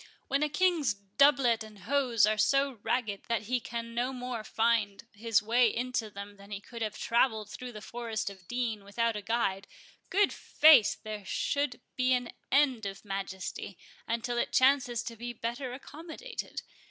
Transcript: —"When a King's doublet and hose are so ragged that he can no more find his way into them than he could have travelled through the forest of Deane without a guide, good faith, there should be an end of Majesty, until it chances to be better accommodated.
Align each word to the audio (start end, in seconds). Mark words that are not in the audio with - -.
—"When 0.29 0.41
a 0.41 0.49
King's 0.49 0.95
doublet 0.95 1.63
and 1.63 1.77
hose 1.81 2.25
are 2.25 2.35
so 2.39 2.79
ragged 2.81 3.21
that 3.27 3.43
he 3.43 3.59
can 3.59 3.93
no 3.93 4.11
more 4.11 4.43
find 4.43 5.05
his 5.13 5.43
way 5.43 5.67
into 5.67 6.09
them 6.09 6.37
than 6.37 6.49
he 6.49 6.59
could 6.59 6.81
have 6.81 6.97
travelled 6.97 7.51
through 7.51 7.71
the 7.73 7.83
forest 7.83 8.27
of 8.27 8.47
Deane 8.47 8.83
without 8.83 9.15
a 9.15 9.21
guide, 9.21 9.67
good 10.09 10.33
faith, 10.33 10.97
there 11.03 11.23
should 11.23 11.81
be 11.95 12.13
an 12.13 12.31
end 12.51 12.87
of 12.87 13.05
Majesty, 13.05 13.77
until 14.07 14.39
it 14.39 14.51
chances 14.51 15.03
to 15.03 15.15
be 15.15 15.33
better 15.33 15.71
accommodated. 15.71 16.63